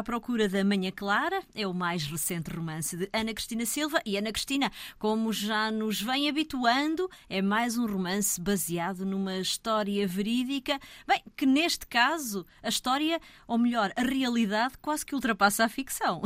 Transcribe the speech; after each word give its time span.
À 0.00 0.02
Procura 0.02 0.48
da 0.48 0.64
Manhã 0.64 0.90
Clara 0.90 1.42
é 1.54 1.66
o 1.66 1.74
mais 1.74 2.06
recente 2.06 2.48
romance 2.48 2.96
de 2.96 3.06
Ana 3.12 3.34
Cristina 3.34 3.66
Silva. 3.66 4.00
E 4.06 4.16
Ana 4.16 4.32
Cristina, 4.32 4.72
como 4.98 5.30
já 5.30 5.70
nos 5.70 6.00
vem 6.00 6.26
habituando, 6.26 7.06
é 7.28 7.42
mais 7.42 7.76
um 7.76 7.84
romance 7.84 8.40
baseado 8.40 9.04
numa 9.04 9.36
história 9.36 10.08
verídica. 10.08 10.80
Bem, 11.06 11.22
que 11.36 11.44
neste 11.44 11.86
caso, 11.86 12.46
a 12.62 12.70
história, 12.70 13.20
ou 13.46 13.58
melhor, 13.58 13.92
a 13.94 14.00
realidade, 14.00 14.78
quase 14.80 15.04
que 15.04 15.14
ultrapassa 15.14 15.66
a 15.66 15.68
ficção. 15.68 16.22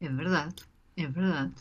É 0.00 0.08
verdade, 0.08 0.62
é 0.96 1.08
verdade. 1.08 1.54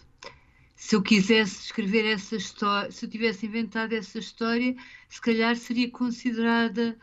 Se 0.76 0.96
eu 0.96 1.02
quisesse 1.02 1.66
escrever 1.66 2.06
essa 2.06 2.36
história, 2.36 2.92
se 2.92 3.08
eu 3.08 3.10
tivesse 3.10 3.48
inventado 3.48 3.94
essa 3.94 4.20
história, 4.20 4.76
se 5.10 5.20
calhar 5.20 5.56
seria 5.56 5.90
considerada 5.90 6.96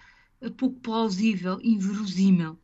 pouco 0.57 0.79
plausível, 0.79 1.59
inverosímil. 1.65 2.57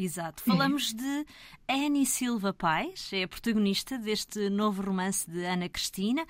Exato. 0.00 0.44
Falamos 0.44 0.92
de 0.94 1.26
Annie 1.68 2.06
Silva 2.06 2.54
Pais, 2.54 3.10
é 3.12 3.24
a 3.24 3.28
protagonista 3.28 3.98
deste 3.98 4.48
novo 4.48 4.80
romance 4.80 5.28
de 5.28 5.44
Ana 5.44 5.68
Cristina, 5.68 6.24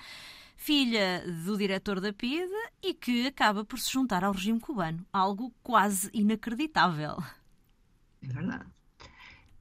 filha 0.57 1.23
do 1.45 1.55
diretor 1.55 2.01
da 2.01 2.11
PIDE 2.11 2.51
e 2.81 2.95
que 2.95 3.27
acaba 3.27 3.63
por 3.63 3.77
se 3.77 3.91
juntar 3.91 4.23
ao 4.23 4.33
regime 4.33 4.59
cubano. 4.59 5.05
Algo 5.13 5.53
quase 5.61 6.09
inacreditável. 6.15 7.17
É 8.23 8.27
verdade. 8.27 8.65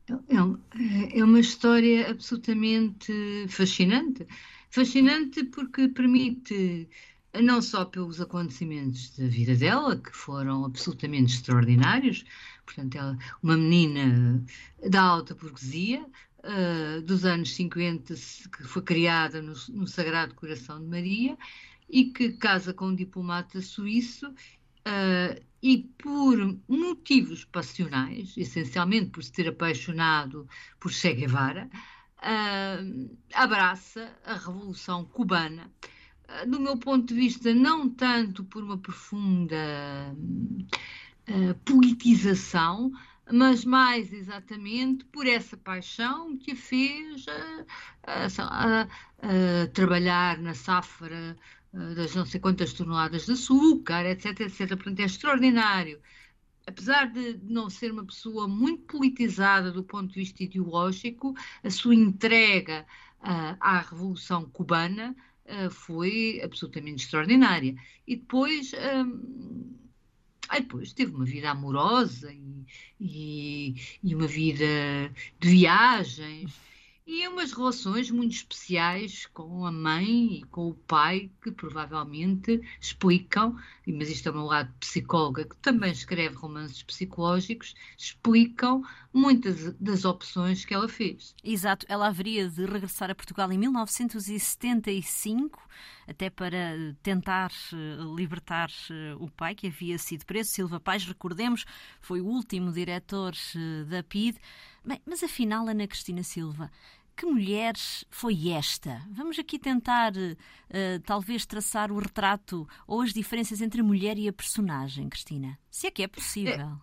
É, 0.08 1.18
é 1.18 1.22
uma 1.22 1.40
história 1.40 2.10
absolutamente 2.10 3.12
fascinante. 3.50 4.26
Fascinante 4.70 5.44
porque 5.44 5.86
permite 5.86 6.88
não 7.42 7.60
só 7.60 7.84
pelos 7.84 8.22
acontecimentos 8.22 9.14
da 9.18 9.26
vida 9.28 9.54
dela, 9.54 9.96
que 9.96 10.16
foram 10.16 10.64
absolutamente 10.64 11.34
extraordinários, 11.34 12.24
portanto, 12.68 12.96
ela, 12.96 13.18
uma 13.42 13.56
menina 13.56 14.44
da 14.90 15.02
alta 15.02 15.34
burguesia, 15.34 16.04
uh, 16.44 17.02
dos 17.02 17.24
anos 17.24 17.54
50, 17.54 18.14
que 18.14 18.64
foi 18.64 18.82
criada 18.82 19.40
no, 19.40 19.54
no, 19.70 19.86
Sagrado 19.86 20.34
Coração 20.34 20.78
de 20.78 20.86
Maria 20.86 21.36
e 21.88 22.06
que 22.06 22.32
casa 22.32 22.74
com 22.74 22.88
um 22.88 22.94
diplomata 22.94 23.60
suíço. 23.62 24.28
Uh, 24.28 25.48
e 25.60 25.78
por 25.98 26.56
motivos 26.68 27.44
passionais, 27.44 28.36
essencialmente 28.36 29.10
por 29.10 29.24
se 29.24 29.32
ter 29.32 29.48
apaixonado 29.48 30.48
por 30.78 30.92
Che 30.92 31.12
Guevara, 31.14 31.68
uh, 32.18 33.18
abraça 33.34 34.12
a 34.24 34.34
Revolução 34.34 35.04
Cubana 35.04 35.68
do 36.46 36.60
meu 36.60 36.76
ponto 36.76 37.06
de 37.06 37.14
vista, 37.14 37.54
não 37.54 37.88
tanto 37.88 38.44
por 38.44 38.62
uma 38.62 38.76
profunda 38.76 39.56
uh, 41.28 41.54
politização, 41.64 42.90
mas 43.30 43.64
mais 43.64 44.12
exatamente 44.12 45.04
por 45.06 45.26
essa 45.26 45.56
paixão 45.56 46.36
que 46.38 46.54
fez 46.54 47.26
a 48.06 48.88
trabalhar 49.74 50.38
na 50.38 50.54
safra 50.54 51.36
uh, 51.72 51.94
das 51.94 52.14
não 52.14 52.24
sei 52.24 52.40
quantas 52.40 52.72
toneladas 52.72 53.26
de 53.26 53.32
açúcar, 53.32 54.04
etc, 54.06 54.40
etc. 54.40 54.68
Portanto, 54.68 55.00
é 55.00 55.04
extraordinário. 55.04 56.00
Apesar 56.66 57.06
de 57.06 57.40
não 57.44 57.70
ser 57.70 57.92
uma 57.92 58.04
pessoa 58.04 58.46
muito 58.46 58.82
politizada 58.84 59.72
do 59.72 59.82
ponto 59.82 60.08
de 60.08 60.20
vista 60.20 60.42
ideológico, 60.42 61.34
a 61.64 61.70
sua 61.70 61.94
entrega 61.94 62.84
uh, 63.20 63.56
à 63.58 63.80
Revolução 63.80 64.44
Cubana 64.50 65.16
uh, 65.46 65.70
foi 65.70 66.40
absolutamente 66.44 67.04
extraordinária. 67.04 67.74
E 68.06 68.16
depois, 68.16 68.72
aí 70.48 70.60
depois 70.60 70.92
teve 70.92 71.14
uma 71.14 71.24
vida 71.24 71.50
amorosa 71.50 72.32
e, 72.32 72.64
e, 73.00 73.74
e 74.02 74.14
uma 74.14 74.26
vida 74.26 74.64
de 75.38 75.48
viagens 75.48 76.67
e 77.10 77.26
umas 77.26 77.52
relações 77.52 78.10
muito 78.10 78.32
especiais 78.32 79.24
com 79.32 79.64
a 79.64 79.72
mãe 79.72 80.40
e 80.40 80.44
com 80.44 80.68
o 80.68 80.74
pai 80.74 81.30
que 81.42 81.50
provavelmente 81.50 82.60
explicam, 82.78 83.56
mas 83.86 84.10
isto 84.10 84.28
é 84.28 84.30
o 84.30 84.34
meu 84.34 84.44
lado 84.44 84.70
psicóloga, 84.78 85.46
que 85.46 85.56
também 85.56 85.90
escreve 85.90 86.34
romances 86.34 86.82
psicológicos, 86.82 87.74
explicam 87.96 88.84
muitas 89.10 89.72
das 89.80 90.04
opções 90.04 90.66
que 90.66 90.74
ela 90.74 90.86
fez. 90.86 91.34
Exato, 91.42 91.86
ela 91.88 92.08
haveria 92.08 92.46
de 92.46 92.66
regressar 92.66 93.10
a 93.10 93.14
Portugal 93.14 93.50
em 93.50 93.56
1975, 93.56 95.66
até 96.06 96.28
para 96.28 96.76
tentar 97.02 97.50
eh, 97.72 97.96
libertar 98.14 98.68
eh, 98.90 99.14
o 99.18 99.30
pai 99.30 99.54
que 99.54 99.68
havia 99.68 99.96
sido 99.98 100.26
preso. 100.26 100.50
Silva 100.50 100.78
Paz, 100.78 101.06
recordemos, 101.06 101.64
foi 102.00 102.20
o 102.20 102.26
último 102.26 102.70
diretor 102.70 103.32
eh, 103.56 103.84
da 103.84 104.02
PID. 104.02 104.36
Bem, 104.84 105.00
mas 105.04 105.22
afinal, 105.22 105.68
Ana 105.68 105.86
Cristina 105.86 106.22
Silva, 106.22 106.70
que 107.18 107.26
mulher 107.26 107.74
foi 108.10 108.50
esta? 108.50 109.02
Vamos 109.10 109.40
aqui 109.40 109.58
tentar, 109.58 110.12
uh, 110.12 111.00
talvez, 111.04 111.44
traçar 111.44 111.90
o 111.90 111.98
retrato 111.98 112.66
ou 112.86 113.02
as 113.02 113.12
diferenças 113.12 113.60
entre 113.60 113.80
a 113.80 113.84
mulher 113.84 114.16
e 114.16 114.28
a 114.28 114.32
personagem, 114.32 115.08
Cristina. 115.08 115.58
Se 115.68 115.88
é 115.88 115.90
que 115.90 116.04
é 116.04 116.06
possível. 116.06 116.78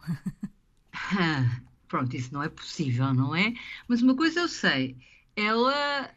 É. 0.92 1.66
Pronto, 1.88 2.14
isso 2.14 2.34
não 2.34 2.44
é 2.44 2.50
possível, 2.50 3.14
não 3.14 3.34
é? 3.34 3.54
Mas 3.88 4.02
uma 4.02 4.14
coisa 4.14 4.42
eu 4.42 4.50
sei, 4.50 4.98
ela 5.38 6.14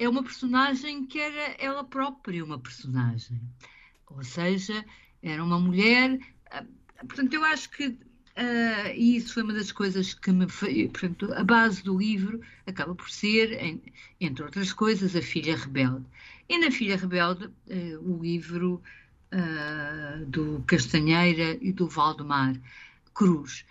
é 0.00 0.08
uma 0.08 0.24
personagem 0.24 1.06
que 1.06 1.20
era 1.20 1.54
ela 1.60 1.84
própria 1.84 2.44
uma 2.44 2.58
personagem. 2.58 3.40
Ou 4.08 4.24
seja, 4.24 4.84
era 5.22 5.44
uma 5.44 5.60
mulher. 5.60 6.18
Eh, 6.50 6.66
portanto, 7.06 7.34
eu 7.34 7.44
acho 7.44 7.70
que 7.70 7.96
Uh, 8.38 8.94
e 8.94 9.16
isso 9.16 9.34
foi 9.34 9.42
uma 9.42 9.52
das 9.52 9.72
coisas 9.72 10.14
que 10.14 10.30
me. 10.30 10.46
Portanto, 10.46 11.32
a 11.34 11.42
base 11.42 11.82
do 11.82 11.98
livro 11.98 12.40
acaba 12.68 12.94
por 12.94 13.10
ser, 13.10 13.52
em, 13.60 13.82
entre 14.20 14.44
outras 14.44 14.72
coisas, 14.72 15.16
A 15.16 15.20
Filha 15.20 15.56
Rebelde. 15.56 16.06
E 16.48 16.56
na 16.56 16.70
Filha 16.70 16.96
Rebelde, 16.96 17.46
uh, 17.46 17.98
o 18.00 18.22
livro 18.22 18.80
uh, 19.34 20.24
do 20.26 20.62
Castanheira 20.68 21.58
e 21.60 21.72
do 21.72 21.88
Valdemar 21.88 22.54
Cruz. 23.12 23.66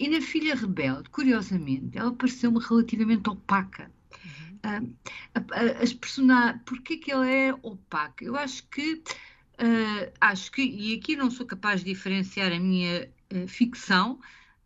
e 0.00 0.08
na 0.08 0.20
Filha 0.20 0.56
Rebelde, 0.56 1.08
curiosamente, 1.10 1.96
ela 1.96 2.12
pareceu-me 2.12 2.58
relativamente 2.58 3.30
opaca. 3.30 3.88
Uhum. 4.24 4.96
as 5.80 5.92
personagens. 5.92 6.60
Porquê 6.66 6.96
que 6.96 7.12
ela 7.12 7.30
é 7.30 7.54
opaca? 7.62 8.24
Eu 8.24 8.34
acho 8.36 8.66
que. 8.66 9.00
acho 10.20 10.50
que, 10.50 10.62
e 10.62 10.96
aqui 10.96 11.14
não 11.14 11.30
sou 11.30 11.46
capaz 11.46 11.84
de 11.84 11.92
diferenciar 11.92 12.50
a 12.50 12.58
minha 12.58 13.08
uh, 13.34 13.48
ficção 13.48 14.18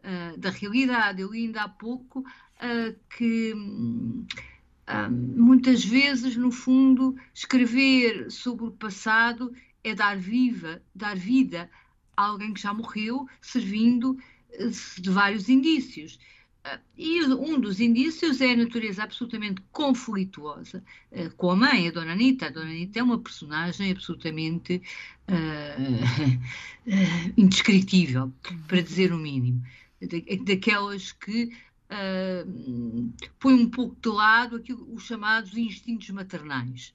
uh, 0.05 0.39
da 0.39 0.51
realidade. 0.51 1.23
Eu 1.23 1.33
li 1.33 1.47
ainda 1.47 1.63
há 1.63 1.69
pouco 1.69 2.21
uh, 2.21 2.99
que 3.17 3.55
muitas 5.11 5.85
vezes, 5.85 6.35
no 6.35 6.51
fundo, 6.51 7.15
escrever 7.35 8.31
sobre 8.31 8.65
o 8.65 8.71
passado 8.71 9.53
é 9.85 9.95
dar 9.95 10.17
viva, 10.17 10.83
dar 10.95 11.15
vida 11.15 11.71
a 12.17 12.25
alguém 12.25 12.55
que 12.55 12.63
já 12.63 12.73
morreu, 12.73 13.29
servindo 13.43 14.17
de 14.99 15.11
vários 15.11 15.51
indícios. 15.51 16.19
E 16.97 17.25
um 17.25 17.61
dos 17.61 17.81
indícios 17.81 18.41
é 18.41 18.53
a 18.53 18.57
natureza 18.57 19.05
absolutamente 19.05 19.63
conflituosa 19.73 20.83
com 21.37 21.51
a 21.51 21.57
mãe, 21.57 21.89
a 21.89 21.91
Dona 21.91 22.13
Anitta. 22.13 22.47
A 22.47 22.51
Dona 22.51 22.71
Anitta 22.71 22.99
é 22.99 23.03
uma 23.03 23.19
personagem 23.19 23.91
absolutamente 23.91 24.83
uh, 25.29 26.41
indescritível, 27.37 28.33
para 28.67 28.83
dizer 28.83 29.13
o 29.13 29.19
mínimo. 29.19 29.63
daquelas 30.45 31.13
que 31.13 31.53
uh, 31.91 33.13
põe 33.39 33.55
um 33.55 33.71
pouco 33.71 33.97
de 34.01 34.09
lado 34.09 34.57
aquilo, 34.57 34.93
os 34.93 35.05
chamados 35.05 35.57
instintos 35.57 36.11
maternais. 36.11 36.95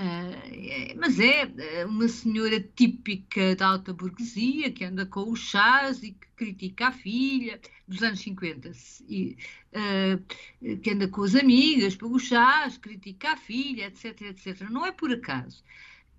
Uh, 0.00 0.96
mas 0.98 1.20
é 1.20 1.84
uma 1.84 2.08
senhora 2.08 2.58
típica 2.74 3.54
da 3.54 3.66
alta 3.66 3.92
burguesia 3.92 4.72
que 4.72 4.82
anda 4.82 5.04
com 5.04 5.30
os 5.30 5.40
chás 5.40 6.02
e 6.02 6.12
que 6.12 6.26
critica 6.36 6.88
a 6.88 6.92
filha 6.92 7.60
dos 7.86 8.02
anos 8.02 8.20
50 8.20 8.72
e, 9.06 9.36
uh, 9.74 10.76
que 10.78 10.90
anda 10.90 11.06
com 11.06 11.22
as 11.22 11.34
amigas 11.34 11.94
pelos 11.96 12.22
chás, 12.22 12.78
critica 12.78 13.32
a 13.32 13.36
filha, 13.36 13.88
etc, 13.88 14.22
etc. 14.22 14.70
Não 14.70 14.86
é 14.86 14.92
por 14.92 15.12
acaso 15.12 15.62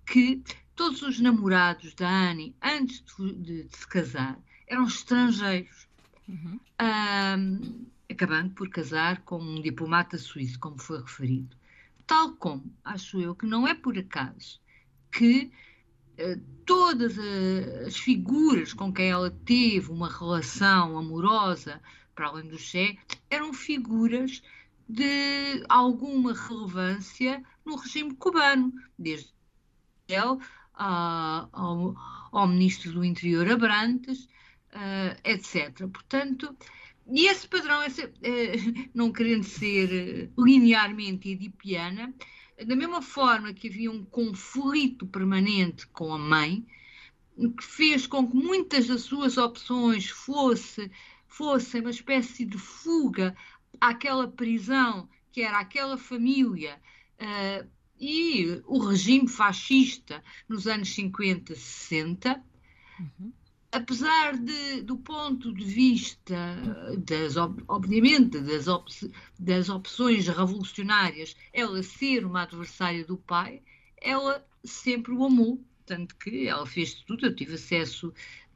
que 0.06 0.40
todos 0.76 1.02
os 1.02 1.18
namorados 1.18 1.92
da 1.94 2.08
Annie, 2.08 2.54
antes 2.62 3.02
de, 3.18 3.32
de, 3.34 3.62
de 3.64 3.76
se 3.76 3.88
casar, 3.88 4.38
eram 4.68 4.84
estrangeiros. 4.84 5.88
Uhum. 6.28 6.60
Um, 6.80 7.86
acabando 8.08 8.50
por 8.50 8.68
casar 8.68 9.22
com 9.22 9.42
um 9.42 9.60
diplomata 9.60 10.16
suíço, 10.18 10.60
como 10.60 10.78
foi 10.78 11.00
referido. 11.00 11.56
Tal 12.06 12.32
como, 12.36 12.64
acho 12.84 13.20
eu, 13.20 13.34
que 13.34 13.46
não 13.46 13.66
é 13.66 13.74
por 13.74 13.96
acaso 13.96 14.60
que 15.10 15.50
uh, 16.18 16.40
todas 16.64 17.18
as 17.86 17.96
figuras 17.96 18.72
com 18.72 18.92
quem 18.92 19.10
ela 19.10 19.30
teve 19.30 19.90
uma 19.90 20.10
relação 20.10 20.96
amorosa, 20.98 21.80
para 22.14 22.28
além 22.28 22.48
do 22.48 22.58
Che, 22.58 22.98
eram 23.30 23.52
figuras 23.52 24.42
de 24.88 25.64
alguma 25.68 26.34
relevância 26.34 27.42
no 27.64 27.76
regime 27.76 28.14
cubano, 28.14 28.72
desde 28.98 29.32
ele 30.08 30.38
ao, 30.74 31.94
ao, 32.32 32.46
ministro 32.48 32.92
do 32.92 33.04
Interior 33.04 33.50
Abrantes, 33.50 34.24
uh, 34.72 35.16
etc. 35.24 35.86
Portanto, 35.88 36.56
e 37.06 37.26
esse 37.26 37.48
padrão, 37.48 37.82
esse, 37.82 38.04
uh, 38.04 38.10
não 38.94 39.12
querendo 39.12 39.44
ser 39.44 40.30
linearmente 40.38 41.30
edipiana, 41.30 42.14
da 42.64 42.76
mesma 42.76 43.02
forma 43.02 43.52
que 43.52 43.68
havia 43.68 43.90
um 43.90 44.04
conflito 44.04 45.06
permanente 45.06 45.86
com 45.88 46.12
a 46.12 46.18
mãe, 46.18 46.64
que 47.36 47.64
fez 47.64 48.06
com 48.06 48.28
que 48.28 48.36
muitas 48.36 48.86
das 48.86 49.02
suas 49.02 49.36
opções 49.36 50.08
fosse, 50.08 50.90
fossem 51.26 51.80
uma 51.80 51.90
espécie 51.90 52.44
de 52.44 52.58
fuga 52.58 53.34
àquela 53.80 54.28
prisão 54.28 55.08
que 55.32 55.40
era 55.40 55.58
aquela 55.58 55.96
família 55.96 56.78
uh, 57.18 57.68
e 57.98 58.60
o 58.66 58.78
regime 58.78 59.26
fascista 59.26 60.22
nos 60.46 60.66
anos 60.66 60.94
50, 60.94 61.54
60. 61.54 62.44
Uhum 63.00 63.32
apesar 63.72 64.36
de, 64.36 64.82
do 64.82 64.98
ponto 64.98 65.52
de 65.52 65.64
vista 65.64 66.36
das, 66.98 67.36
obviamente, 67.66 68.38
das, 68.38 68.68
op 68.68 68.92
das 69.38 69.70
opções 69.70 70.28
revolucionárias, 70.28 71.34
ela 71.52 71.82
ser 71.82 72.26
uma 72.26 72.42
adversária 72.42 73.04
do 73.04 73.16
pai, 73.16 73.62
ela 73.96 74.46
sempre 74.62 75.12
o 75.12 75.24
amou, 75.24 75.58
tanto 75.86 76.14
que 76.16 76.46
ela 76.46 76.66
fez 76.66 76.94
tudo, 76.94 77.26
eu 77.26 77.34
tive 77.34 77.54
acesso 77.54 78.12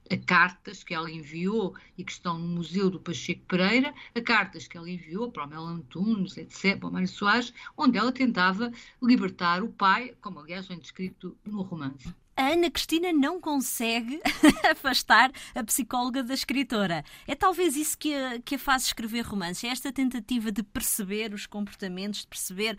a 0.09 0.17
cartas 0.19 0.85
que 0.85 0.95
ela 0.95 1.11
enviou 1.11 1.75
e 1.97 2.05
que 2.05 2.12
estão 2.12 2.39
no 2.39 2.47
Museu 2.47 2.91
do 2.91 3.01
Pacheco 3.01 3.43
Pereira, 3.49 3.95
a 4.15 4.21
cartas 4.21 4.69
que 4.69 4.77
ela 4.77 4.89
enviou 4.89 5.33
para 5.33 5.47
o 5.47 5.49
Mel 5.49 5.65
Antunes, 5.65 6.37
etc., 6.37 6.79
para 6.79 6.89
o 6.89 6.93
Mário 6.93 7.09
Soares, 7.09 7.55
onde 7.77 7.97
ela 7.99 8.12
tentava 8.12 8.71
libertar 9.03 9.62
o 9.62 9.73
pai, 9.73 10.15
como 10.21 10.41
aliás 10.41 10.71
é 10.71 10.77
descrito 10.77 11.37
no 11.45 11.62
romance 11.62 12.15
a 12.37 12.49
Ana 12.53 12.71
Cristina 12.71 13.12
não 13.12 13.41
consegue 13.41 14.21
afastar 14.71 15.33
a 15.55 15.65
psicóloga 15.65 16.23
da 16.23 16.35
escritora. 16.35 17.05
É 17.27 17.35
talvez 17.35 17.77
isso 17.77 17.97
que 17.97 18.15
a, 18.15 18.41
que 18.41 18.56
a 18.56 18.59
faz 18.59 18.85
escrever 18.85 19.23
romances, 19.23 19.65
é 19.65 19.69
esta 19.69 19.91
tentativa 19.91 20.53
de 20.53 20.62
perceber 20.62 21.33
os 21.33 21.47
comportamentos, 21.47 22.21
de 22.21 22.27
perceber 22.27 22.79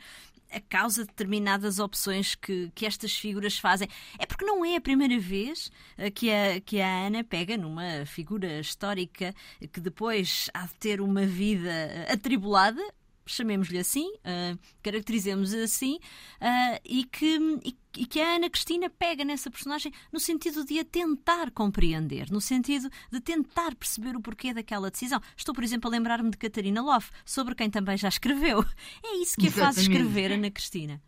a 0.51 0.61
causa 0.61 1.01
de 1.01 1.09
determinadas 1.09 1.79
opções 1.79 2.35
que, 2.35 2.71
que 2.73 2.85
estas 2.85 3.15
figuras 3.15 3.57
fazem. 3.57 3.87
É 4.17 4.25
porque 4.25 4.45
não 4.45 4.63
é 4.63 4.75
a 4.75 4.81
primeira 4.81 5.19
vez 5.19 5.71
eh, 5.97 6.09
que 6.09 6.31
a, 6.31 6.59
que 6.61 6.79
a 6.79 7.07
Ana 7.07 7.23
pega 7.23 7.57
numa 7.57 8.05
figura 8.05 8.59
histórica 8.59 9.33
que 9.71 9.79
depois 9.79 10.49
há 10.53 10.65
de 10.65 10.73
ter 10.75 11.01
uma 11.01 11.25
vida 11.25 11.69
eh, 11.69 12.07
atribulada, 12.11 12.81
chamemos-lhe 13.27 13.77
assim, 13.77 14.07
uh, 14.15 14.57
caracterizemos 14.81 15.53
assim, 15.53 15.95
uh, 15.95 16.79
e, 16.83 17.03
que, 17.03 17.37
e, 17.63 17.77
e, 17.97 18.05
que 18.05 18.19
a 18.19 18.35
Ana 18.35 18.49
Cristina 18.49 18.89
pega 18.89 19.23
nessa 19.23 19.51
personagem 19.51 19.91
no 20.11 20.19
sentido 20.19 20.65
de 20.65 20.79
a 20.79 20.85
tentar 20.85 21.51
compreender, 21.51 22.31
no 22.31 22.41
sentido 22.41 22.89
de 23.11 23.19
tentar 23.19 23.75
perceber 23.75 24.15
o 24.15 24.21
porquê 24.21 24.53
daquela 24.53 24.89
decisão. 24.89 25.21
Estou, 25.35 25.53
por 25.53 25.63
exemplo, 25.63 25.89
a 25.89 25.91
lembrar-me 25.91 26.31
de 26.31 26.37
Catarina 26.37 26.81
Loff, 26.81 27.11
sobre 27.25 27.53
quem 27.53 27.69
também 27.69 27.97
já 27.97 28.07
escreveu. 28.07 28.63
É 29.03 29.17
isso 29.17 29.37
que 29.37 29.47
a 29.47 29.51
faz 29.51 29.77
escrever, 29.77 30.31
Ana 30.31 30.49
Cristina. 30.49 31.01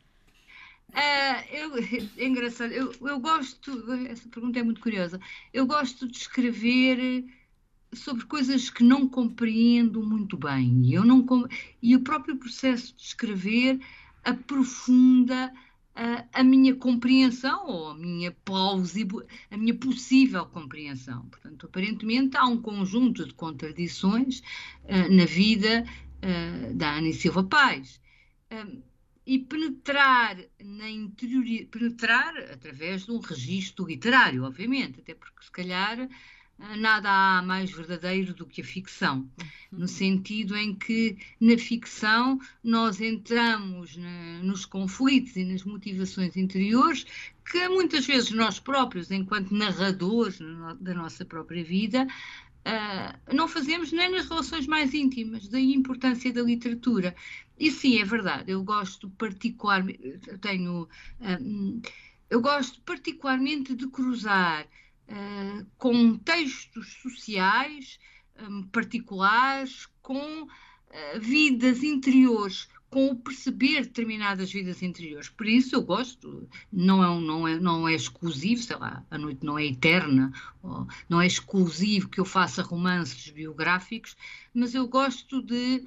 Uh, 0.90 1.46
eu, 1.52 1.78
é 2.18 2.26
engraçado, 2.26 2.72
eu, 2.72 2.92
eu 3.02 3.20
gosto, 3.20 3.72
essa 4.08 4.28
pergunta 4.28 4.60
é 4.60 4.64
muito 4.64 4.82
curiosa, 4.82 5.20
eu 5.54 5.66
gosto 5.66 6.08
de 6.08 6.18
escrever 6.18 7.26
sobre 7.94 8.26
coisas 8.26 8.70
que 8.70 8.84
não 8.84 9.08
compreendo 9.08 10.02
muito 10.02 10.38
bem. 10.38 10.82
E, 10.84 10.94
eu 10.94 11.06
não, 11.06 11.26
e 11.82 11.96
o 11.96 12.02
próprio 12.02 12.38
processo 12.38 12.96
de 12.96 13.04
escrever 13.04 13.80
aprofunda 14.24 15.52
a, 15.96 16.26
a 16.40 16.44
minha 16.44 16.76
compreensão 16.76 17.68
ou 17.68 17.90
a 17.90 17.96
minha 17.96 18.36
a 19.52 19.58
minha 19.58 19.74
possível 19.76 20.46
compreensão. 20.46 21.26
Portanto, 21.26 21.66
aparentemente 21.66 22.38
há 22.38 22.46
um 22.46 22.62
conjunto 22.62 23.26
de 23.26 23.34
contradições 23.34 24.42
uh, 24.84 25.14
na 25.14 25.26
vida 25.26 25.84
uh, 25.84 26.74
da 26.76 26.98
Ana 26.98 27.12
Silva 27.12 27.44
Paz. 27.44 28.00
Uh, 28.52 28.82
e 29.26 29.38
penetrar 29.38 30.38
na 30.60 30.90
interior, 30.90 31.46
penetrar 31.70 32.36
através 32.52 33.06
de 33.06 33.12
um 33.12 33.20
registro 33.20 33.86
literário, 33.86 34.44
obviamente, 34.44 35.02
até 35.02 35.14
porque 35.14 35.44
se 35.46 35.52
calhar 35.52 36.10
nada 36.78 37.10
há 37.10 37.42
mais 37.42 37.72
verdadeiro 37.72 38.34
do 38.34 38.46
que 38.46 38.62
a 38.62 38.66
ficção, 38.66 39.30
no 39.72 39.88
sentido 39.88 40.58
em 40.58 40.76
que 40.76 41.18
na 41.40 41.58
ficção 41.58 42.40
nós 42.64 43.00
entramos 43.00 43.96
na, 43.96 44.44
nos 44.44 44.66
conflitos 44.66 45.36
e 45.38 45.46
nas 45.46 45.64
motivações 45.64 46.36
interiores 46.36 47.06
que 47.50 47.68
muitas 47.70 48.06
vezes 48.06 48.32
nós 48.32 48.60
próprios, 48.60 49.10
enquanto 49.10 49.56
narradores 49.56 50.38
da 50.80 50.94
nossa 50.94 51.26
própria 51.26 51.64
vida, 51.64 52.06
uh, 52.06 53.36
não 53.36 53.48
fazemos 53.48 53.92
nem 53.92 54.12
nas 54.12 54.28
relações 54.28 54.68
mais 54.68 54.94
íntimas, 54.94 55.48
daí 55.48 55.74
a 55.74 55.76
importância 55.76 56.32
da 56.32 56.44
literatura. 56.44 57.16
E 57.58 57.72
sim, 57.72 58.00
é 58.00 58.06
verdade, 58.06 58.52
eu 58.52 58.64
gosto 58.64 59.10
particularmente, 59.12 60.20
tenho, 60.42 60.84
uh, 60.84 61.82
eu 62.30 62.42
gosto 62.42 62.80
particularmente 62.82 63.74
de 63.74 63.88
cruzar 63.88 64.68
uh, 65.10 65.66
com 65.78 66.18
textos 66.18 66.94
sociais 67.02 68.00
um, 68.40 68.64
particulares, 68.64 69.88
com 70.02 70.44
uh, 70.44 70.50
vidas 71.20 71.84
interiores, 71.84 72.68
com 72.90 73.08
o 73.10 73.16
perceber 73.16 73.82
determinadas 73.82 74.52
vidas 74.52 74.82
interiores. 74.82 75.30
Por 75.30 75.46
isso 75.46 75.76
eu 75.76 75.82
gosto, 75.82 76.48
não 76.72 77.04
é, 77.04 77.22
não 77.22 77.48
é, 77.48 77.60
não 77.60 77.88
é 77.88 77.94
exclusivo, 77.94 78.62
sei 78.62 78.78
lá, 78.78 79.06
a 79.12 79.18
noite 79.18 79.46
não 79.46 79.60
é 79.60 79.66
eterna, 79.66 80.34
não 81.08 81.22
é 81.22 81.28
exclusivo 81.28 82.10
que 82.10 82.20
eu 82.20 82.26
faça 82.26 82.64
romances 82.64 83.30
biográficos, 83.30 84.16
mas 84.54 84.74
eu 84.74 84.88
gosto 84.88 85.42
de 85.42 85.86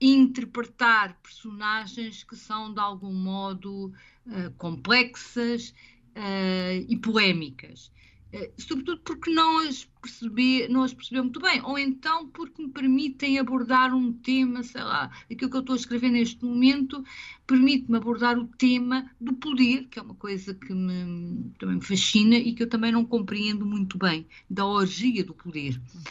interpretar 0.00 1.18
personagens 1.22 2.24
que 2.24 2.36
são 2.36 2.74
de 2.74 2.80
algum 2.80 3.14
modo 3.14 3.92
uh, 4.26 4.50
complexas 4.58 5.70
uh, 6.14 6.84
e 6.88 6.96
polémicas. 6.98 7.90
Eh, 8.34 8.50
sobretudo 8.58 9.00
porque 9.04 9.30
não 9.30 9.58
as, 9.58 9.84
percebi, 10.02 10.66
não 10.66 10.82
as 10.82 10.92
percebeu 10.92 11.22
muito 11.22 11.40
bem, 11.40 11.62
ou 11.62 11.78
então 11.78 12.26
porque 12.30 12.60
me 12.60 12.68
permitem 12.68 13.38
abordar 13.38 13.94
um 13.94 14.12
tema, 14.12 14.64
sei 14.64 14.82
lá, 14.82 15.08
aquilo 15.30 15.48
que 15.48 15.56
eu 15.56 15.60
estou 15.60 15.74
a 15.74 15.78
escrever 15.78 16.10
neste 16.10 16.44
momento 16.44 17.04
permite-me 17.46 17.96
abordar 17.96 18.36
o 18.36 18.48
tema 18.48 19.08
do 19.20 19.34
poder, 19.34 19.84
que 19.84 20.00
é 20.00 20.02
uma 20.02 20.16
coisa 20.16 20.52
que 20.52 20.74
me, 20.74 21.52
também 21.60 21.76
me 21.76 21.84
fascina 21.84 22.34
e 22.34 22.52
que 22.52 22.64
eu 22.64 22.68
também 22.68 22.90
não 22.90 23.04
compreendo 23.04 23.64
muito 23.64 23.96
bem, 23.96 24.26
da 24.50 24.66
orgia 24.66 25.22
do 25.22 25.32
poder. 25.32 25.80
Uhum. 25.94 26.02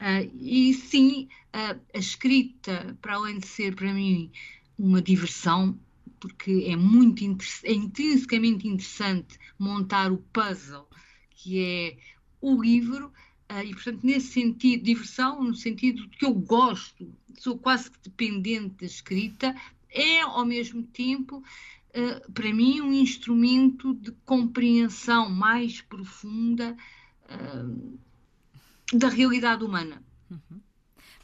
Uh, 0.00 0.30
e 0.40 0.74
sim, 0.74 1.26
uh, 1.52 1.80
a 1.92 1.98
escrita, 1.98 2.96
para 3.02 3.14
além 3.16 3.40
de 3.40 3.48
ser 3.48 3.74
para 3.74 3.92
mim 3.92 4.30
uma 4.78 5.02
diversão, 5.02 5.76
porque 6.20 6.66
é 6.68 6.76
muito 6.76 7.24
é 7.64 7.72
intrinsecamente 7.72 8.68
interessante 8.68 9.40
montar 9.58 10.12
o 10.12 10.18
puzzle 10.32 10.86
que 11.34 11.60
é 11.60 11.96
o 12.40 12.60
livro, 12.60 13.12
uh, 13.50 13.64
e 13.64 13.72
portanto, 13.72 14.00
nesse 14.04 14.28
sentido, 14.28 14.84
diversão, 14.84 15.42
no 15.42 15.54
sentido 15.54 16.08
que 16.08 16.24
eu 16.24 16.34
gosto, 16.34 17.12
sou 17.38 17.58
quase 17.58 17.90
que 17.90 17.98
dependente 18.02 18.76
da 18.80 18.86
escrita, 18.86 19.54
é 19.90 20.20
ao 20.20 20.44
mesmo 20.44 20.82
tempo, 20.82 21.38
uh, 21.38 22.32
para 22.32 22.52
mim, 22.52 22.80
um 22.80 22.92
instrumento 22.92 23.94
de 23.94 24.12
compreensão 24.24 25.30
mais 25.30 25.80
profunda 25.80 26.76
uh, 27.24 27.98
da 28.92 29.08
realidade 29.08 29.64
humana. 29.64 30.02
Uhum. 30.30 30.60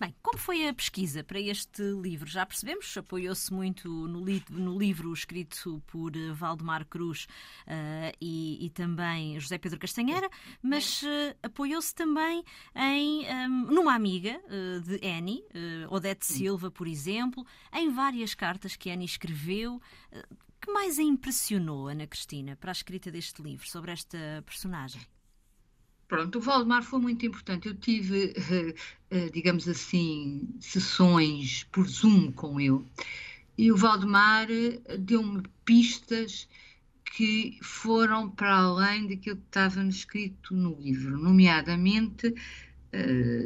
Bem, 0.01 0.15
como 0.23 0.39
foi 0.39 0.67
a 0.67 0.73
pesquisa 0.73 1.23
para 1.23 1.39
este 1.39 1.83
livro? 1.83 2.27
Já 2.27 2.47
percebemos, 2.47 2.97
apoiou-se 2.97 3.53
muito 3.53 3.87
no, 4.09 4.25
li 4.25 4.43
no, 4.49 4.79
livro 4.79 5.13
escrito 5.13 5.83
por 5.89 6.17
uh, 6.17 6.35
Valdemar 6.35 6.87
Cruz 6.87 7.25
uh, 7.67 8.17
e, 8.19 8.65
e, 8.65 8.71
também 8.71 9.39
José 9.39 9.59
Pedro 9.59 9.79
Castanheira, 9.79 10.31
mas 10.63 11.03
uh, 11.03 11.37
apoiou-se 11.43 11.95
também 11.95 12.43
em 12.75 13.27
um, 13.27 13.67
numa 13.67 13.95
amiga 13.95 14.41
de 14.87 15.07
Annie, 15.07 15.45
Odete 15.91 16.25
Silva, 16.25 16.71
por 16.71 16.89
exemplo, 16.89 17.47
em 17.71 17.91
várias 17.91 18.35
cartas 18.35 18.77
que 18.77 18.91
Annie 18.91 19.05
escreveu. 19.05 19.83
que 20.63 20.73
mais 20.73 20.99
a 20.99 21.03
impressionou, 21.03 21.89
Ana 21.89 22.07
Cristina, 22.07 22.57
para 22.57 22.71
a 22.71 22.73
escrita 22.73 23.11
deste 23.11 23.43
livro, 23.43 23.69
sobre 23.69 23.93
esta 23.93 24.43
personagem? 24.47 25.03
Pronto, 26.11 26.39
o 26.39 26.43
Valdemar 26.43 26.83
foi 26.83 26.99
muito 26.99 27.25
importante. 27.25 27.69
Eu 27.69 27.75
tive, 27.77 28.35
eh, 28.37 28.75
eh, 29.13 29.31
digamos 29.33 29.69
assim, 29.69 30.57
sessões 30.59 31.63
por 31.71 31.87
Zoom 31.87 32.33
com 32.33 32.61
ele. 32.61 32.85
E 33.57 33.71
o 33.71 33.77
Valdemar 33.77 34.51
eh, 34.51 34.81
deu-me 34.99 35.45
pistas 35.65 36.49
que 37.05 37.61
foram 37.63 38.29
para 38.29 38.57
além 38.57 39.07
daquilo 39.07 39.37
que 39.37 39.47
estava 39.47 39.85
escrito 39.85 40.53
no 40.53 40.75
livro, 40.81 41.17
nomeadamente 41.17 42.35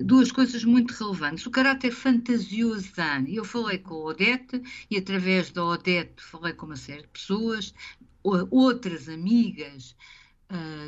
duas 0.06 0.32
coisas 0.32 0.64
muito 0.64 0.92
relevantes. 0.92 1.44
O 1.44 1.50
caráter 1.50 1.90
fantasioso 1.92 2.94
da 2.96 3.16
Ana. 3.16 3.28
Eu 3.28 3.44
falei 3.44 3.76
com 3.76 3.94
a 3.94 4.04
Odete 4.06 4.62
e, 4.90 4.96
através 4.96 5.50
da 5.50 5.62
Odete, 5.62 6.14
falei 6.22 6.54
com 6.54 6.64
uma 6.64 6.76
série 6.76 7.02
de 7.02 7.08
pessoas, 7.08 7.74
outras 8.22 9.06
amigas 9.06 9.94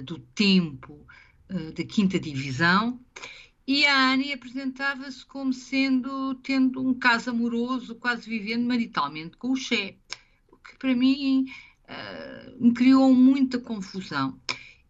do 0.04 0.18
tempo 0.34 1.06
eh, 1.48 1.72
da 1.72 1.84
quinta 1.84 2.18
divisão 2.18 3.00
e 3.66 3.84
a 3.84 4.12
Annie 4.12 4.32
apresentava-se 4.32 5.26
como 5.26 5.52
sendo, 5.52 6.36
tendo 6.36 6.80
um 6.80 6.94
caso 6.94 7.30
amoroso, 7.30 7.96
quase 7.96 8.30
vivendo 8.30 8.64
maritalmente 8.64 9.36
com 9.36 9.50
o 9.50 9.56
Che, 9.56 9.98
o 10.48 10.56
que 10.56 10.78
para 10.78 10.94
mim 10.94 11.46
uh, 11.88 12.64
me 12.64 12.72
criou 12.72 13.12
muita 13.12 13.58
confusão. 13.58 14.40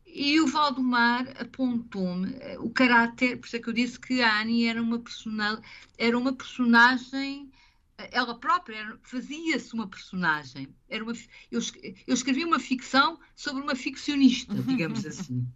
E 0.06 0.38
o 0.40 0.46
Valdemar 0.46 1.26
apontou-me 1.40 2.28
uh, 2.28 2.62
o 2.62 2.70
caráter, 2.70 3.38
por 3.38 3.46
isso 3.46 3.56
é 3.56 3.60
que 3.60 3.68
eu 3.70 3.72
disse 3.72 3.98
que 3.98 4.20
a 4.20 4.42
Annie 4.42 4.66
era 4.66 4.82
uma, 4.82 4.98
persona, 4.98 5.62
era 5.96 6.18
uma 6.18 6.34
personagem 6.34 7.50
ela 7.98 8.38
própria 8.38 8.98
fazia-se 9.02 9.72
uma 9.74 9.88
personagem. 9.88 10.68
Era 10.88 11.02
uma, 11.02 11.12
eu, 11.50 11.60
eu 12.06 12.14
escrevi 12.14 12.44
uma 12.44 12.60
ficção 12.60 13.18
sobre 13.34 13.62
uma 13.62 13.74
ficcionista, 13.74 14.54
digamos 14.54 15.04
assim. 15.06 15.46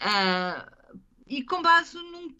Uh, 0.00 0.96
e 1.26 1.42
com 1.42 1.60
base 1.60 1.96
num, 1.96 2.34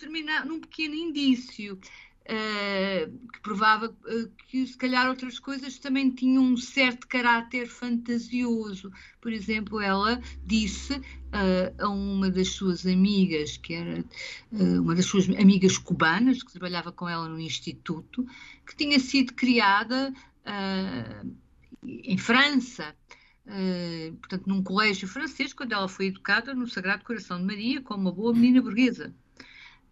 num 0.44 0.60
pequeno 0.60 0.94
indício 0.94 1.78
que 2.26 3.40
provava 3.40 3.86
uh, 3.86 4.30
que 4.48 4.66
se 4.66 4.76
calhar 4.76 5.08
outras 5.08 5.38
coisas 5.38 5.78
também 5.78 6.10
tinham 6.10 6.42
um 6.42 6.56
certo 6.56 7.06
caráter 7.06 7.68
fantasioso. 7.68 8.90
Por 9.20 9.32
exemplo, 9.32 9.80
ela 9.80 10.20
disse 10.44 10.94
uh, 10.94 11.74
a 11.78 11.88
uma 11.88 12.30
das 12.30 12.48
suas 12.48 12.86
amigas, 12.86 13.56
que 13.56 13.74
era 13.74 14.04
uma 14.52 14.94
das 14.94 15.06
suas 15.06 15.28
amigas 15.28 15.78
cubanas, 15.78 16.42
que 16.42 16.52
trabalhava 16.52 16.90
com 16.90 17.08
ela 17.08 17.28
no 17.28 17.38
instituto, 17.38 18.26
que 18.66 18.76
tinha 18.76 18.98
sido 18.98 19.34
criada 19.34 20.12
em 21.82 22.16
França 22.18 22.94
uh, 23.46 24.16
portanto, 24.16 24.46
num 24.46 24.62
colégio 24.62 25.08
francês, 25.08 25.52
quando 25.52 25.72
ela 25.72 25.88
foi 25.88 26.06
educada 26.06 26.54
no 26.54 26.66
Sagrado 26.66 27.04
Coração 27.04 27.38
de 27.38 27.44
Maria, 27.44 27.80
como 27.80 28.02
uma 28.02 28.12
boa 28.12 28.32
menina 28.32 28.60
burguesa. 28.60 29.14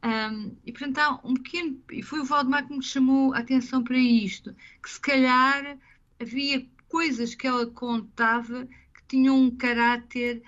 Um, 0.04 0.54
e, 0.66 0.72
portanto, 0.72 0.98
há 0.98 1.20
um 1.24 1.34
pequeno. 1.34 1.80
E 1.90 2.02
foi 2.02 2.20
o 2.20 2.24
Valdemar 2.24 2.66
que 2.66 2.76
me 2.76 2.82
chamou 2.82 3.32
a 3.32 3.38
atenção 3.38 3.82
para 3.82 3.96
isto, 3.96 4.54
que 4.82 4.90
se 4.90 5.00
calhar 5.00 5.78
havia 6.20 6.66
coisas 6.88 7.34
que 7.34 7.46
ela 7.46 7.66
contava 7.66 8.66
que 8.66 9.02
tinham 9.08 9.40
um 9.40 9.50
caráter. 9.50 10.42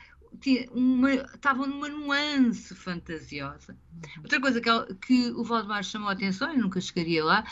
Uma, 0.71 1.15
estavam 1.15 1.67
numa 1.67 1.89
nuance 1.89 2.75
fantasiosa. 2.75 3.73
Uhum. 3.73 4.23
Outra 4.23 4.39
coisa 4.39 4.61
que, 4.61 4.69
ela, 4.69 4.87
que 4.95 5.31
o 5.31 5.43
Valdemar 5.43 5.83
chamou 5.83 6.11
a 6.11 6.13
atenção, 6.13 6.53
e 6.53 6.59
nunca 6.59 6.79
chegaria 6.79 7.25
lá, 7.25 7.43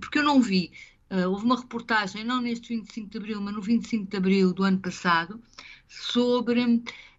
porque 0.00 0.18
eu 0.18 0.22
não 0.22 0.40
vi, 0.40 0.70
Uh, 1.12 1.28
houve 1.28 1.44
uma 1.44 1.58
reportagem, 1.58 2.22
não 2.22 2.40
neste 2.40 2.68
25 2.68 3.10
de 3.10 3.18
Abril, 3.18 3.40
mas 3.40 3.52
no 3.52 3.60
25 3.60 4.08
de 4.08 4.16
Abril 4.16 4.52
do 4.52 4.62
ano 4.62 4.78
passado, 4.78 5.42
sobre 5.88 6.64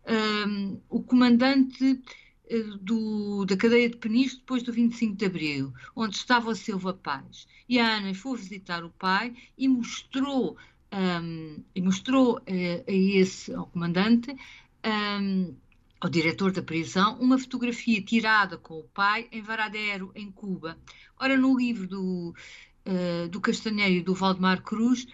um, 0.07 0.81
o 0.89 1.03
comandante 1.03 2.01
do, 2.81 3.45
da 3.45 3.55
cadeia 3.55 3.89
de 3.89 3.97
Peniche 3.97 4.37
depois 4.37 4.63
do 4.63 4.73
25 4.73 5.15
de 5.15 5.25
Abril, 5.25 5.73
onde 5.95 6.15
estava 6.15 6.49
o 6.49 6.55
Silva 6.55 6.93
Paz. 6.93 7.47
E 7.67 7.79
a 7.79 7.97
Ana 7.97 8.13
foi 8.13 8.37
visitar 8.37 8.83
o 8.83 8.89
pai 8.89 9.33
e 9.57 9.67
mostrou, 9.67 10.57
um, 10.93 11.63
e 11.73 11.81
mostrou 11.81 12.37
uh, 12.37 12.41
a 12.87 12.91
esse, 12.91 13.53
ao 13.53 13.67
comandante, 13.67 14.35
um, 14.85 15.55
ao 15.99 16.09
diretor 16.09 16.51
da 16.51 16.61
prisão, 16.61 17.17
uma 17.19 17.37
fotografia 17.37 18.01
tirada 18.01 18.57
com 18.57 18.79
o 18.79 18.83
pai 18.83 19.27
em 19.31 19.41
Varadero, 19.41 20.11
em 20.15 20.31
Cuba. 20.31 20.77
Ora, 21.19 21.37
no 21.37 21.57
livro 21.57 21.87
do 21.87 22.33
uh, 22.85 23.29
do 23.29 23.39
Castanheiro 23.39 23.95
e 23.95 24.01
do 24.01 24.13
Valdemar 24.13 24.61
Cruz, 24.61 25.07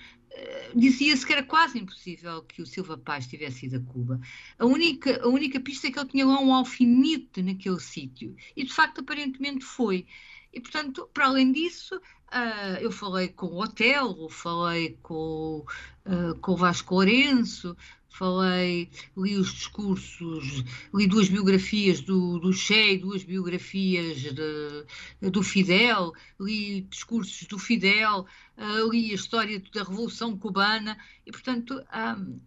dizia-se 0.75 1.25
que 1.25 1.33
era 1.33 1.43
quase 1.43 1.79
impossível 1.79 2.41
que 2.43 2.61
o 2.61 2.65
Silva 2.65 2.97
Paz 2.97 3.27
tivesse 3.27 3.65
ido 3.65 3.77
a 3.77 3.93
Cuba. 3.93 4.19
A 4.59 4.65
única, 4.65 5.23
a 5.23 5.27
única 5.27 5.59
pista 5.59 5.87
é 5.87 5.91
que 5.91 5.99
ele 5.99 6.09
tinha 6.09 6.25
lá 6.25 6.39
um 6.39 6.53
alfinete 6.53 7.41
naquele 7.41 7.79
sítio. 7.79 8.35
E, 8.55 8.63
de 8.63 8.73
facto, 8.73 9.01
aparentemente 9.01 9.63
foi. 9.63 10.05
E, 10.53 10.59
portanto, 10.59 11.09
para 11.13 11.27
além 11.27 11.51
disso, 11.51 11.95
uh, 11.97 12.77
eu 12.79 12.91
falei 12.91 13.29
com 13.29 13.47
o 13.47 13.61
Otelo, 13.61 14.29
falei 14.29 14.97
com, 15.01 15.65
uh, 16.05 16.35
com 16.39 16.51
o 16.53 16.57
Vasco 16.57 16.95
Lourenço, 16.95 17.75
falei, 18.09 18.89
li 19.15 19.37
os 19.37 19.53
discursos, 19.53 20.63
li 20.93 21.07
duas 21.07 21.29
biografias 21.29 22.01
do, 22.01 22.39
do 22.39 22.51
Che, 22.51 22.97
duas 22.97 23.23
biografias 23.23 24.21
de, 24.21 25.29
do 25.29 25.43
Fidel, 25.43 26.13
li 26.39 26.81
discursos 26.81 27.47
do 27.47 27.59
Fidel, 27.59 28.25
uh, 28.57 28.91
li 28.91 29.11
a 29.11 29.15
história 29.15 29.61
da 29.73 29.83
Revolução 29.83 30.37
Cubana 30.37 30.97
e, 31.25 31.31
portanto, 31.31 31.83
um, 31.93 32.39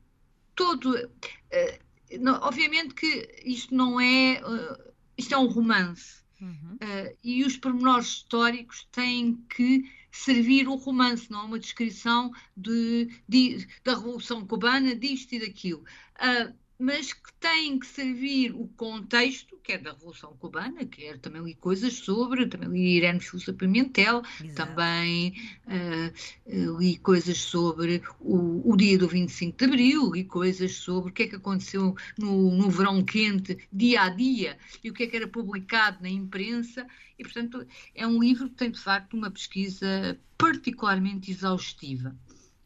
todo. 0.54 0.94
Uh, 0.96 2.20
não, 2.20 2.40
obviamente 2.42 2.94
que 2.94 3.40
isto 3.44 3.74
não 3.74 4.00
é. 4.00 4.42
Uh, 4.44 4.92
isto 5.16 5.34
é 5.34 5.38
um 5.38 5.46
romance. 5.46 6.20
Uhum. 6.40 6.78
e 7.22 7.44
os 7.44 7.58
pormenores 7.58 8.06
históricos 8.06 8.88
têm 8.90 9.44
que 9.54 9.84
servir 10.10 10.68
o 10.68 10.74
romance, 10.74 11.30
não 11.30 11.40
é 11.40 11.44
uma 11.44 11.58
descrição 11.58 12.30
de, 12.56 13.08
de, 13.28 13.66
da 13.84 13.94
Revolução 13.94 14.46
Cubana, 14.46 14.94
disto 14.94 15.34
e 15.34 15.40
daquilo. 15.40 15.84
Uh, 16.16 16.54
mas 16.80 17.12
que 17.12 17.30
tem 17.38 17.78
que 17.78 17.86
servir 17.86 18.52
o 18.52 18.66
contexto, 18.68 19.58
quer 19.62 19.82
da 19.82 19.92
Revolução 19.92 20.34
Cubana, 20.38 20.86
quer 20.86 21.18
também 21.18 21.42
li 21.42 21.54
coisas 21.54 21.92
sobre, 21.92 22.46
também 22.46 22.70
li 22.70 22.96
Irene 22.96 23.20
Fussa 23.20 23.52
Pimentel, 23.52 24.22
Exato. 24.42 24.54
também 24.54 25.34
uh, 25.66 26.78
li 26.78 26.96
coisas 26.96 27.36
sobre 27.36 28.02
o, 28.18 28.72
o, 28.72 28.76
dia 28.78 28.96
do 28.96 29.06
25 29.06 29.58
de 29.58 29.64
Abril, 29.66 30.10
li 30.10 30.24
coisas 30.24 30.72
sobre 30.72 31.10
o 31.10 31.12
que 31.12 31.24
é 31.24 31.26
que 31.28 31.36
aconteceu 31.36 31.94
no, 32.18 32.50
no 32.50 32.70
verão 32.70 33.04
quente, 33.04 33.58
dia 33.70 34.04
a 34.04 34.08
dia, 34.08 34.56
e 34.82 34.90
o 34.90 34.94
que 34.94 35.02
é 35.02 35.06
que 35.06 35.16
era 35.16 35.28
publicado 35.28 35.98
na 36.00 36.08
imprensa, 36.08 36.86
e 37.18 37.22
portanto 37.22 37.66
é 37.94 38.06
um 38.06 38.18
livro 38.18 38.48
que 38.48 38.54
tem 38.54 38.70
de 38.70 38.80
facto 38.80 39.14
uma 39.18 39.30
pesquisa 39.30 40.18
particularmente 40.38 41.30
exaustiva. 41.30 42.16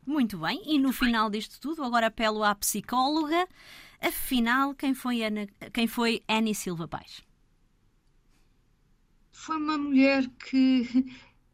Muito 0.06 0.38
bem, 0.38 0.62
e 0.66 0.78
no 0.78 0.92
final 0.92 1.30
disto 1.30 1.58
tudo, 1.58 1.82
agora 1.82 2.06
apelo 2.06 2.44
à 2.44 2.54
psicóloga. 2.54 3.48
Afinal, 4.06 4.74
quem 4.74 4.92
foi, 4.92 5.22
Ana, 5.22 5.46
quem 5.72 5.86
foi 5.86 6.22
Annie 6.28 6.54
Silva 6.54 6.86
Paz? 6.86 7.22
Foi 9.32 9.56
uma 9.56 9.78
mulher 9.78 10.28
que 10.28 11.06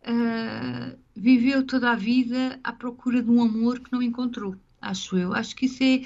uh, 0.02 0.98
viveu 1.14 1.64
toda 1.64 1.92
a 1.92 1.94
vida 1.94 2.58
à 2.64 2.72
procura 2.72 3.22
de 3.22 3.30
um 3.30 3.40
amor 3.40 3.78
que 3.78 3.92
não 3.92 4.02
encontrou, 4.02 4.56
acho 4.80 5.16
eu. 5.16 5.32
Acho 5.32 5.54
que 5.54 5.66
isso 5.66 5.80
é. 5.84 6.02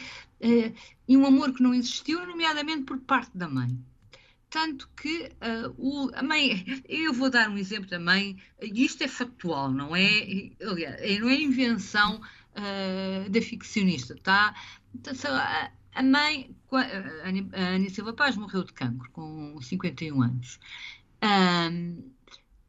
Uh, 0.47 0.75
e 1.09 1.17
um 1.17 1.25
amor 1.25 1.55
que 1.55 1.63
não 1.63 1.73
existiu, 1.73 2.27
nomeadamente 2.27 2.83
por 2.83 2.99
parte 3.01 3.31
da 3.35 3.49
mãe. 3.49 3.79
Tanto 4.51 4.87
que 4.95 5.33
uh, 5.41 5.75
o, 5.79 6.11
a 6.15 6.23
mãe, 6.23 6.63
eu 6.87 7.15
vou 7.15 7.31
dar 7.31 7.49
um 7.49 7.57
exemplo 7.57 7.89
da 7.89 7.99
mãe, 7.99 8.37
isto 8.61 9.03
é 9.03 9.09
factual, 9.09 9.71
não 9.71 9.97
é? 9.97 10.51
Aliás, 10.63 11.21
não 11.21 11.29
é 11.31 11.41
invenção 11.41 12.21
uh, 12.21 13.31
da 13.31 13.41
ficcionista, 13.41 14.15
tá? 14.23 14.55
Então, 14.95 15.15
a 15.35 15.71
mãe, 16.03 16.55
a 16.73 17.61
Ana 17.61 17.91
Silva 17.91 18.13
Paz, 18.13 18.37
morreu 18.37 18.65
de 18.65 18.73
cancro 18.73 19.11
com 19.13 19.61
51 19.61 20.23
anos. 20.23 20.59
Um, 21.23 22.11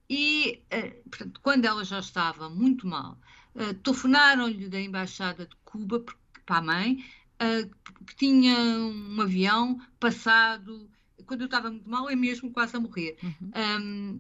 e, 0.10 0.62
uh, 0.72 1.10
portanto, 1.10 1.39
quando 1.41 1.65
ela 1.65 1.84
já 1.84 2.00
estava 2.00 2.50
muito 2.50 2.88
mal, 2.88 3.20
uh, 3.55 3.74
telefonaram-lhe 3.75 4.70
da 4.70 4.79
Embaixada 4.79 5.46
de 5.46 5.55
Cuba 5.65 6.03
para 6.46 6.58
a 6.58 6.62
mãe, 6.62 7.03
uh, 7.41 7.70
que 8.05 8.15
tinha 8.15 8.58
um 8.58 9.22
avião 9.22 9.82
passado, 10.00 10.89
quando 11.25 11.41
eu 11.41 11.46
estava 11.46 11.72
muito 11.72 11.89
mal, 11.89 12.10
é 12.10 12.15
mesmo 12.15 12.51
quase 12.51 12.77
a 12.77 12.79
morrer, 12.79 13.17
uhum. 13.24 13.51
um, 13.82 14.20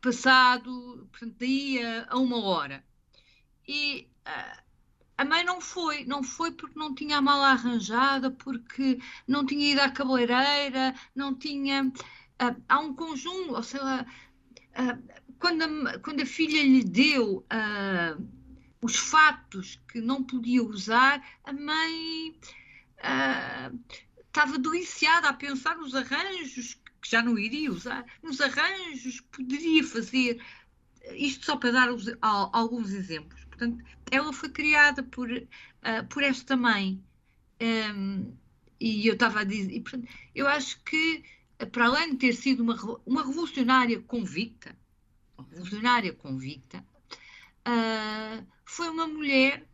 passado, 0.00 1.08
portanto, 1.10 1.34
daí 1.38 1.82
a, 1.82 2.06
a 2.10 2.18
uma 2.18 2.42
hora. 2.44 2.84
E 3.66 4.08
uh, 4.26 4.63
a 5.16 5.24
mãe 5.24 5.44
não 5.44 5.60
foi, 5.60 6.04
não 6.04 6.22
foi 6.22 6.50
porque 6.52 6.78
não 6.78 6.94
tinha 6.94 7.18
a 7.18 7.22
mala 7.22 7.52
arranjada, 7.52 8.30
porque 8.30 8.98
não 9.26 9.46
tinha 9.46 9.72
ido 9.72 9.80
à 9.80 9.90
cabeleireira, 9.90 10.94
não 11.14 11.34
tinha. 11.34 11.84
Uh, 11.84 12.62
há 12.68 12.80
um 12.80 12.94
conjunto, 12.94 13.54
ou 13.54 13.62
seja, 13.62 14.04
uh, 14.04 15.34
quando, 15.38 15.62
a, 15.62 15.98
quando 16.00 16.20
a 16.20 16.26
filha 16.26 16.62
lhe 16.62 16.82
deu 16.82 17.38
uh, 17.38 18.28
os 18.82 18.96
fatos 18.96 19.80
que 19.88 20.00
não 20.00 20.22
podia 20.22 20.62
usar, 20.62 21.24
a 21.44 21.52
mãe 21.52 22.36
estava 24.26 24.58
deliciada 24.58 25.28
a 25.28 25.32
pensar 25.32 25.76
nos 25.76 25.94
arranjos 25.94 26.74
que 27.00 27.10
já 27.10 27.22
não 27.22 27.38
iria 27.38 27.70
usar, 27.70 28.04
nos 28.22 28.40
arranjos 28.40 29.20
que 29.20 29.28
poderia 29.28 29.84
fazer. 29.84 30.42
Isto 31.12 31.44
só 31.44 31.56
para 31.56 31.70
dar 31.70 31.88
alguns 32.22 32.90
exemplos. 32.90 33.43
Portanto, 33.56 33.84
ela 34.10 34.32
foi 34.32 34.48
criada 34.48 35.02
por, 35.02 35.30
uh, 35.30 36.06
por 36.08 36.22
esta 36.22 36.56
mãe. 36.56 37.00
Um, 37.60 38.34
e 38.80 39.06
eu 39.06 39.14
estava 39.14 39.40
a 39.40 39.44
dizer, 39.44 39.72
e, 39.72 39.80
portanto, 39.80 40.08
eu 40.34 40.48
acho 40.48 40.82
que, 40.82 41.22
para 41.70 41.86
além 41.86 42.10
de 42.10 42.16
ter 42.16 42.32
sido 42.34 42.62
uma, 42.62 42.74
uma 43.06 43.24
revolucionária 43.24 44.00
convicta, 44.02 44.76
uma 45.38 45.48
revolucionária 45.48 46.12
convicta, 46.12 46.84
uh, 47.66 48.46
foi 48.64 48.88
uma 48.90 49.06
mulher 49.06 49.64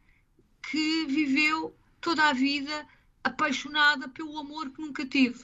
que 0.70 1.06
viveu 1.06 1.74
toda 2.00 2.28
a 2.28 2.32
vida 2.34 2.86
apaixonada 3.24 4.08
pelo 4.08 4.38
amor 4.38 4.70
que 4.70 4.80
nunca 4.80 5.06
teve. 5.06 5.42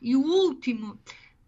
E 0.00 0.14
o 0.14 0.22
último, 0.22 0.98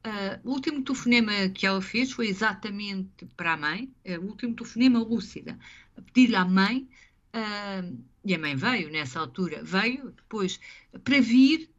Uh, 0.07 0.39
o 0.49 0.53
último 0.53 0.85
telefonema 0.85 1.49
que 1.49 1.67
ela 1.67 1.83
fez 1.83 2.13
foi 2.13 2.29
exatamente 2.29 3.27
para 3.37 3.55
a 3.55 3.57
mãe, 3.57 3.93
uh, 4.05 4.21
o 4.21 4.27
último 4.27 4.55
telefonema 4.55 5.01
lúcida, 5.01 5.59
a 5.99 6.01
pedir 6.01 6.37
à 6.37 6.45
mãe, 6.45 6.89
uh, 7.35 8.05
e 8.25 8.33
a 8.33 8.39
mãe 8.39 8.55
veio 8.55 8.89
nessa 8.89 9.19
altura, 9.19 9.65
veio 9.65 10.13
depois 10.13 10.61
para 11.03 11.21
vir, 11.21 11.71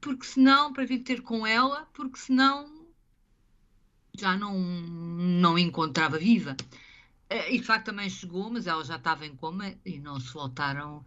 porque 0.00 0.24
senão, 0.24 0.72
para 0.72 0.86
vir 0.86 1.00
ter 1.00 1.20
com 1.20 1.46
ela, 1.46 1.86
porque 1.92 2.18
senão 2.18 2.86
já 4.16 4.34
não, 4.38 4.58
não 4.58 5.58
encontrava 5.58 6.18
viva. 6.18 6.56
E 7.50 7.58
de 7.58 7.62
facto 7.62 7.86
também 7.86 8.08
chegou, 8.08 8.50
mas 8.50 8.66
ela 8.66 8.82
já 8.82 8.96
estava 8.96 9.26
em 9.26 9.36
coma 9.36 9.74
e 9.84 9.98
não 9.98 10.18
se 10.18 10.32
voltaram 10.32 11.04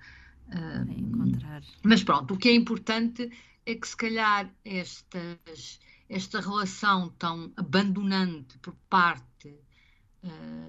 a 0.51 0.91
encontrar. 0.91 1.63
Mas 1.81 2.03
pronto, 2.03 2.35
o 2.35 2.37
que 2.37 2.49
é 2.49 2.53
importante 2.53 3.31
é 3.65 3.73
que 3.73 3.87
se 3.87 3.97
calhar 3.97 4.47
estas 4.63 5.79
esta 6.13 6.39
relação 6.39 7.09
tão 7.17 7.51
abandonante 7.57 8.59
por 8.59 8.75
parte 8.87 9.59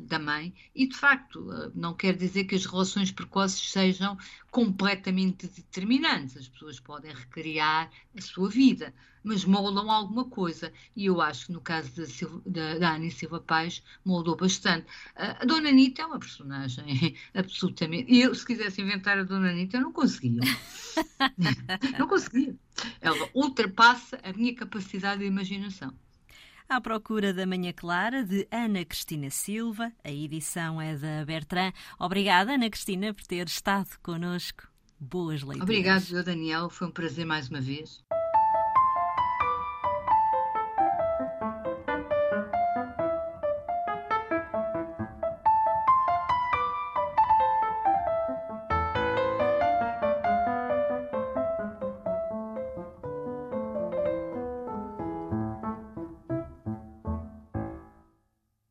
da 0.02 0.18
mãe, 0.18 0.54
e 0.74 0.86
de 0.86 0.96
facto, 0.96 1.40
uh, 1.50 1.72
não 1.74 1.94
quer 1.94 2.16
dizer 2.16 2.44
que 2.44 2.54
as 2.54 2.66
relações 2.66 3.10
precoces 3.10 3.70
sejam 3.70 4.18
completamente 4.50 5.46
determinantes, 5.46 6.36
as 6.36 6.48
pessoas 6.48 6.80
podem 6.80 7.12
recriar 7.12 7.90
a 8.16 8.20
sua 8.20 8.48
vida, 8.48 8.94
mas 9.22 9.44
moldam 9.44 9.90
alguma 9.90 10.26
coisa, 10.26 10.72
e 10.94 11.06
eu 11.06 11.20
acho 11.20 11.46
que 11.46 11.52
no 11.52 11.60
caso 11.60 11.94
da, 11.96 12.04
Silva, 12.04 12.42
da, 12.44 12.78
da 12.78 12.94
Ana 12.94 13.10
Silva 13.10 13.40
Paz 13.40 13.82
moldou 14.04 14.36
bastante. 14.36 14.86
Uh, 15.16 15.40
a 15.40 15.44
Dona 15.44 15.70
Anitta 15.70 16.02
é 16.02 16.06
uma 16.06 16.18
personagem 16.18 17.16
absolutamente. 17.32 18.12
E 18.12 18.20
eu, 18.20 18.34
se 18.34 18.44
quisesse 18.44 18.82
inventar 18.82 19.18
a 19.18 19.22
Dona 19.22 19.50
Anitta, 19.50 19.78
eu 19.78 19.82
não 19.82 19.92
conseguia. 19.92 20.42
não 21.98 22.06
conseguia. 22.06 22.54
Ela 23.00 23.28
ultrapassa 23.34 24.18
a 24.22 24.32
minha 24.32 24.54
capacidade 24.54 25.20
de 25.20 25.26
imaginação. 25.26 25.94
À 26.74 26.80
procura 26.80 27.32
da 27.32 27.46
Manhã 27.46 27.72
Clara, 27.72 28.24
de 28.24 28.48
Ana 28.50 28.84
Cristina 28.84 29.30
Silva. 29.30 29.92
A 30.02 30.10
edição 30.10 30.82
é 30.82 30.96
da 30.96 31.24
Bertrand. 31.24 31.72
Obrigada, 32.00 32.54
Ana 32.54 32.68
Cristina, 32.68 33.14
por 33.14 33.24
ter 33.24 33.46
estado 33.46 33.90
connosco. 34.02 34.66
Boas 34.98 35.42
leituras. 35.42 35.62
Obrigado, 35.62 36.24
Daniel. 36.24 36.68
Foi 36.68 36.88
um 36.88 36.90
prazer 36.90 37.24
mais 37.24 37.48
uma 37.48 37.60
vez. 37.60 38.03